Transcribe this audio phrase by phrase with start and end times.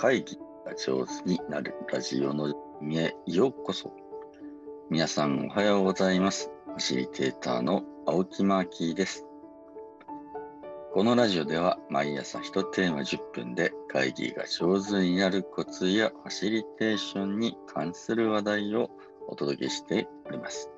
[0.00, 3.92] 会議が上手になるラジオの海へようこそ。
[4.88, 6.50] 皆さんおはようございます。
[6.68, 9.26] ファシリテーターの青木マーキーです。
[10.94, 18.90] このラジオでは毎朝1テーマ10分で会議が上手になるコツやファシリテーションに関する話題を
[19.28, 20.70] お届けしております。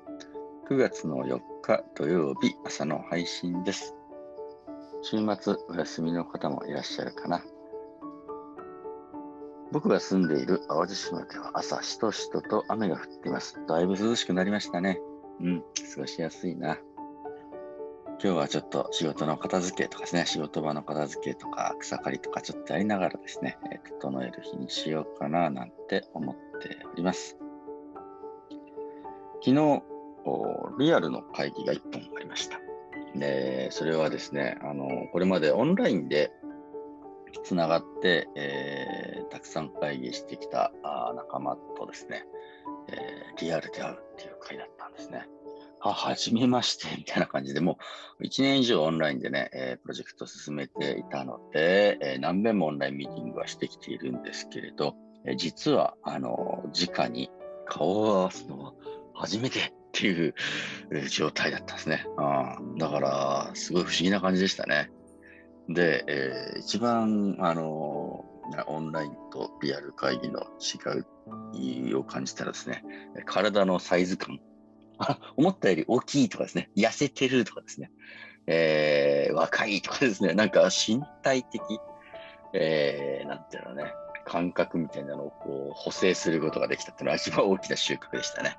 [0.69, 3.93] 9月の4日土曜日朝の配信です。
[5.01, 7.43] 週末お休みの方もいらっしゃるかな。
[9.73, 13.59] 僕が住んでいる淡路島では朝しとしとと雨が降っています。
[13.67, 15.01] だいぶ涼しくなりましたね。
[15.41, 15.61] うん、
[15.93, 16.77] 過ごしやすいな。
[18.23, 23.57] 今日はちょっと仕事の片付けとかですね、仕事場の片付けとか草刈りとかちょっとやりながらですね、
[23.99, 27.37] 整える日にしようかななんて思っております。
[29.43, 29.83] 昨日、
[30.79, 32.59] リアルの会議が1本ありました。
[33.15, 36.31] で、それはですね、あの、これまでオンラインで
[37.43, 42.23] つながって、えーたくさん会議してきたあ仲間とですね、
[42.87, 45.25] えーリアルで会うっていう会だったんですね。
[45.81, 47.77] あ、はじめまして、みたいな感じで、も
[48.19, 54.95] う1年以上オンラインでね、えープロジェクト進めていたので、えー何遍もオンラインミーティングはしてきているんですけれど、
[55.25, 57.31] えー実は、あの、直に
[57.65, 58.73] 顔を合わすのは
[59.13, 60.33] 初めてっていう
[61.07, 62.05] 状態だったんですね。
[62.17, 64.89] あだから、すごい不思議な感じでしたね。
[65.69, 68.25] で、えー一番、あの
[68.67, 72.83] オンラインとリアル会議の違いを感じたらですね、
[73.25, 74.39] 体のサイズ感。
[75.37, 77.91] 思ったより大きいとかですね、痩せてるとかですね、
[78.47, 81.61] えー若いとかですね、なんか身体的、
[82.53, 83.93] えーなんていうのね、
[84.25, 88.57] 感覚みたいなのをこう補正することができたっていうのは一番大きな収穫でしたね。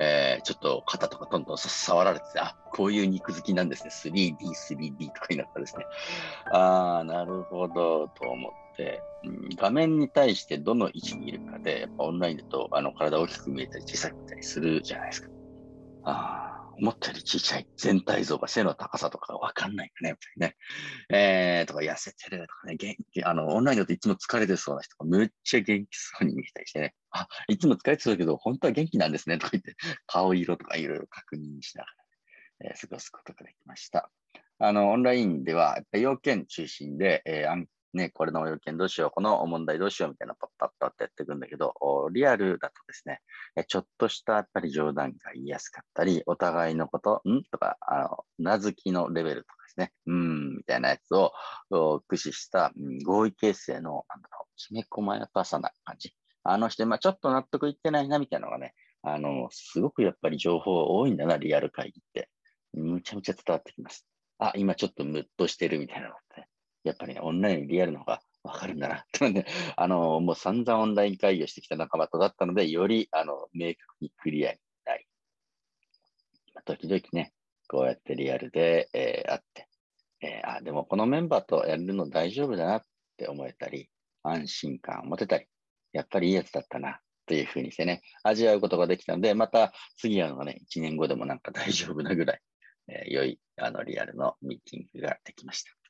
[0.00, 3.90] えーちょっと肩とかどんどん触られてて、あ、こういう肉好きなんですね。
[3.90, 5.84] 3D、3D とかになったらですね。
[6.52, 15.28] ああ、なるほど、と思って、うん画面に対してどの位置にいるかで、やっぱオンラインだとあの体大きく見えたり小さく見えたりするじゃないですか。
[16.04, 17.66] ああ、思ったより小さい。
[17.76, 20.56] 全体像が背の高さとかわかんないかね、やっぱりね。
[21.10, 26.94] えー、とか痩せてるとかね、元気、あの、オンラインだといつも疲れてそうな人がむっちゃ元気そうに見えたりしてね。
[27.10, 29.74] あ、いつも疲れてそうだけど、本当は元気なんですね、とか言って、
[30.06, 31.90] 顔色とかいろいろ確認しなが
[32.60, 34.10] ら、えー過ごすことができました。
[34.58, 41.74] あの、オンラインでは、やっぱ要件中心で、えーあんね、これの要件どうしよう、この問題どうしようみたいなパッパッパッってやっていくんだけど、
[42.12, 43.20] リアルだとですね、
[43.66, 47.42] ちょっとしたやっぱり冗談が言いやすかったり、お互いのこと、ん？
[47.50, 51.32] とか、あの、うなずきのレベルとかですね、うん、みたいなやつを
[51.70, 56.14] 駆使した、うん合意形成の、なんだろう、きめ細やかさな感じ。
[56.44, 62.30] あの人、まあちょっと納得いってないな、みたいなのがね、あの、すごくやっぱり情報多いんだな、リアル会議って。
[62.74, 64.06] むちゃむちゃ伝わってきます。
[64.38, 66.48] あ、今ちょっとムッとしてるみたいなのって、ね、
[66.84, 68.96] やっぱりね、オンライン、リアルの方がわかるんだな。
[68.96, 75.06] ってね、あの、もう散々オンライン会議をしてきた仲間とだったので、より、あの、明確にクリアになり、
[76.64, 77.32] 時々ね、
[77.68, 79.68] こうやってリアルで、えー会って、
[80.22, 82.82] えーあ、でもこのメンバーとやるの大丈夫だなっ
[83.16, 83.88] て思えたり、
[84.22, 85.46] 安心感を持てたり、
[85.92, 92.40] やっぱりいいやつだったな、というふうにしてね、味わうことができたので、また次会うのがね、1年後でもなんか大丈夫なぐらい、
[92.88, 95.81] えー良い、あの、リアルのミーティングができました。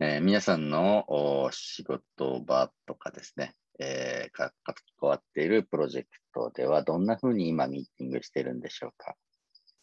[0.00, 4.74] えー皆さんの仕事場とかですね、えーか関
[5.08, 9.14] わっているプロジェクトではどんな風に今ミーティングしてるんでしょうか？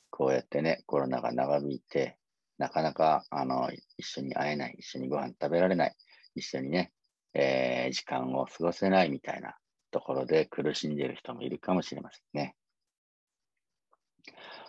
[0.09, 2.17] こうやってね、コロナが長引いて、
[2.57, 5.95] なかなかあの一緒に会えない、一緒にご飯食べられない、
[6.35, 6.91] 一緒にね、
[7.33, 9.55] えー時間を過ごせないみたいな
[9.91, 12.55] ところで苦しんでいる人もいるかもしれませんね。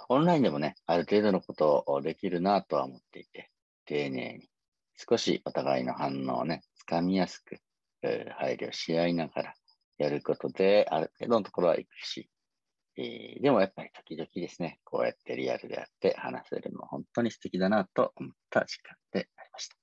[0.08, 3.50] オンラインでもね、ある程度のことをできるなとは思っていて、
[3.86, 4.48] 丁寧に
[4.96, 7.58] 少しお互いの反応をね、つかみやすく、
[8.02, 9.54] えー配慮し合いながら
[9.98, 12.28] やることで、ある程度のところは行くし、
[12.96, 19.76] えーでもやっぱり時々ですね、こうやってリアルでやって話せるのは本当に素敵だなと思った時間でありました。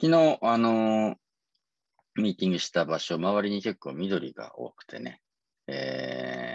[0.00, 1.16] 昨日、あのー
[2.16, 5.22] ミーティングした場所、周りに結構緑が多くてね、
[5.68, 6.49] えー、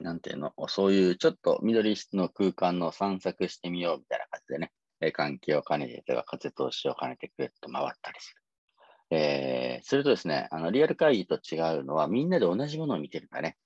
[0.00, 9.16] なんていうの、そういうちょっと緑質の空間の散策してみようみたいな感じでね、えー換気を兼ねてとか風通しを兼ねてくれと回ったりする。
[9.16, 13.56] えー、するとですね、あの、リアル会議と違うのはみんなで同じものを見てるんだね。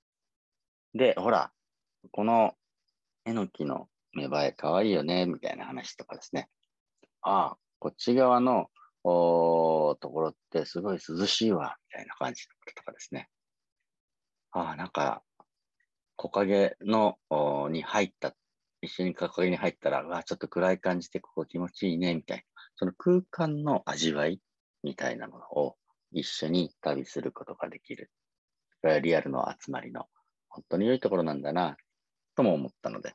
[0.95, 1.53] で、ほら、
[2.13, 2.55] この
[3.27, 6.49] えのきの芽生えかわいいよね、みたいな話とかですね。
[7.23, 8.71] ああ、こっち側の
[9.03, 13.29] おところってすごい涼しいわ、みたいな感じのこととかですね。
[14.53, 15.23] ああ、なんか、
[16.25, 17.19] 木陰の
[17.71, 18.35] に入った、
[18.81, 22.45] 一緒に木陰に入ったら、わちょっと暗い感じでここ気持ちいいね、みたいな。
[22.77, 24.41] その空間の味わい
[24.83, 25.77] みたいなものを
[26.13, 28.11] 一緒に旅することができる。
[29.03, 30.07] リアルの集まりの
[30.49, 31.77] 本当に良いところなんだな、
[32.37, 33.15] とも思ったので、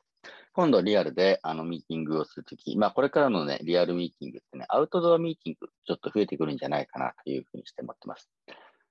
[0.52, 8.30] 今度リアルであのミーティングをするとき、まあこれからのね、リアルミーティングってね、アウトドアミーティングちょっと増えてくるんじゃないかなというふうにして思ってます。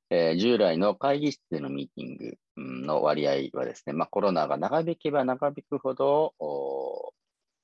[0.10, 2.38] えー、従来の会議室でのミーティング
[2.86, 6.34] の割合はですね、まあコロナが長引けば長引くほど、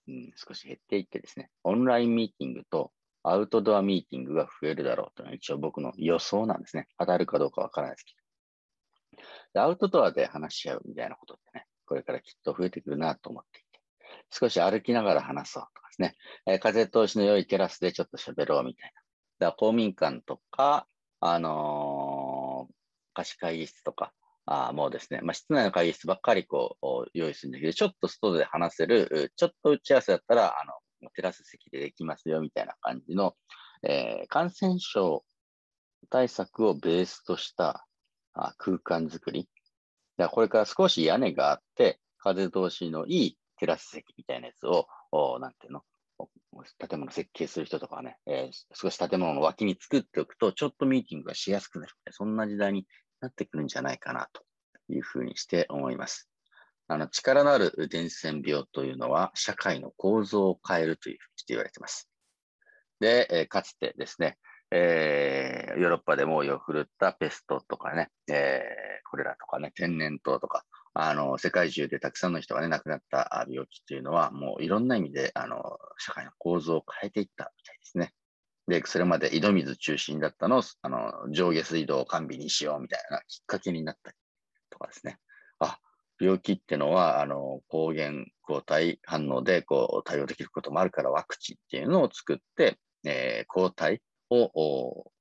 [0.08, 2.92] うん、少し減っていってですね、オンラインミーティングと
[3.24, 6.88] アウトドアミーティングが増えるだろうというのは一応僕の予想なんですね。
[7.00, 8.14] 当たるかどうかわからないですけ
[9.54, 9.62] ど。
[9.64, 13.80] アウトドアで話し合うみたいなことってね、これからきっと増えてくるなと思っていて、
[14.30, 16.16] 少し歩きながら話そうとかですね、
[16.46, 19.02] えー、風通しの良いテラスでちょっと喋ろうみたいな。
[19.40, 20.88] だから公民館とか、
[21.20, 21.95] あのー、
[23.16, 24.12] 貸し会議室とか、
[24.46, 30.66] あもうですね、まあ、室内の会議室ばっかりこう用意するんだけど、ちょっと外で話せる、ちょっと打ち合わせだったら、あ
[31.02, 33.36] の、テラス席でできますよみたいな感じの、
[33.84, 35.24] えー、感染症
[36.10, 37.88] 対策をベースとした
[38.34, 39.50] あ空間づくり。
[40.18, 45.82] だこれから少し屋根があって、風通しのいいテラス席みたいなやつを、おなんていうの、
[46.78, 51.94] 建物設計する人とかね、えー、少し建物の脇に作っておくと、ちょっとミーティングがしやすくなる。
[52.12, 52.86] そんな時代に
[53.22, 54.44] なってくるんじゃないかなと
[54.90, 56.30] いうふうにして思います。
[56.88, 62.10] あの力のある伝染病というのは社会の構造を変えるというふうにして言われています。
[63.00, 64.38] で、えー、かつてですね、
[64.72, 70.64] えー、ヨーロッパで猛威を振るったペストとかね、えー、これらとかね、天然痘とか、
[70.94, 78.14] あの、世界中でたくさんの人がね、亡くなった病気っていうのは、もういろんな意味で、あの、社会の構造を変えていったみたいですね。
[78.68, 84.18] で、それまで井戸水中心だったのを、あの、上下水道を完備にしようみたいなきっかけになったり
[84.70, 85.20] とかですね。
[85.60, 85.80] あ、
[86.20, 94.02] 病気ってのは、あの、抗原抗体反応で、こう、対応できることもあるからワクチンっていうのを作って、えー、抗体
[94.32, 95.12] を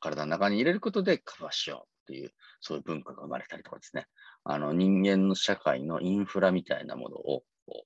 [0.00, 4.06] 体の中に入れることでカバーしようっていう、そういう文化が生まれたりとかですね。
[4.44, 7.82] あの、人間の社会のインフラみたいなものを、こう、なん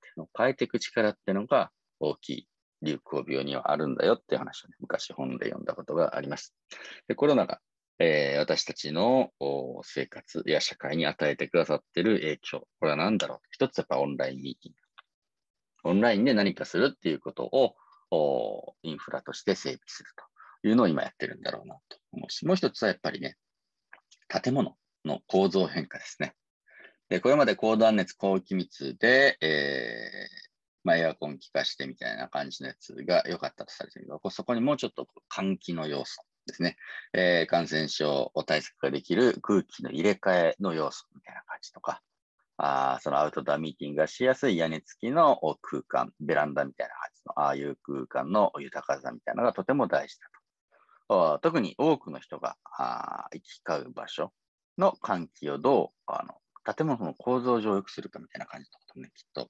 [0.00, 1.70] ていうの、変えていく力っていうのが
[2.00, 2.48] 大きい
[2.82, 6.54] 流行病にはあるんだよっていう話をね、昔本で読んだことがあります。
[7.08, 7.60] でコロナが、
[7.98, 9.32] えー、私たちの
[9.82, 13.38] 生活や社会に与えてくださってる影響、これは何だろう？
[13.50, 15.90] 一つやっぱオンラインミーティング。
[15.90, 20.10] オンラインで何かするっていうことをインフラとして整備する
[20.62, 23.36] というのを今やってるんだろうなと思うし、もう一つはやっぱりね、
[24.28, 26.34] 建物の構造変化ですね。
[27.08, 30.27] で、これまで高断熱、高気密で、え、
[30.84, 34.08] まあ、エアコン効かしてみたいな感じのやつが良かったとされている。
[34.08, 36.76] けど、そこにもうちょっと換気の要素ですね、
[37.12, 42.00] えー、感染症を対策ができる空気の入れ替えの要素みたいな感じとか、
[42.56, 50.26] あそのアウトドアミーティングがしやすい屋根付きの空間、ベランダみたいな感じの、ああいう空間の豊かさみたいなのがとても大事だ
[51.08, 51.38] と。
[51.42, 54.30] 特に多くの人があ行き交う場所
[54.76, 56.34] の換気をどうあの
[56.74, 59.48] 建物の構造上良くするかみたいな感じのこともね、きっと、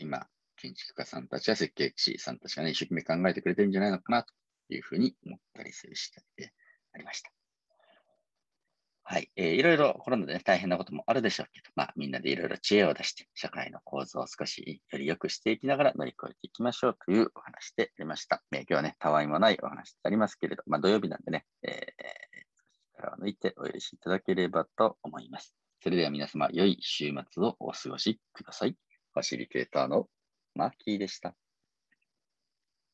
[0.00, 0.26] 今、
[0.56, 4.32] 建築家さんたちや設計士さんたちがね、一生懸命考えてくれてるんじゃないのかなと
[4.68, 6.52] いうふうに思ったりする次第で
[6.92, 7.30] ありました。
[9.10, 9.30] はい。
[9.36, 18.42] えー、いろいろコロナでね、大変なこともあるでしょうけど、まあ、みんなでいろいろ知恵を出して、社会の構造を少しより良くしていきながら乗り越えていきましょうというお話でありました。
[18.52, 25.54] えー、今日はね、たわいもないお話でありますけれど、まあ、土曜日なんでね、えー、力を抜いてお許しいただければと思います。
[25.82, 28.76] それでは皆様、良い週末をお過ごしください。
[29.18, 30.06] ファシリテーターの
[30.54, 31.34] マーキーでした。